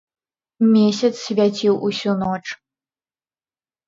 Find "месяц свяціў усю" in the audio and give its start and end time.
0.75-2.15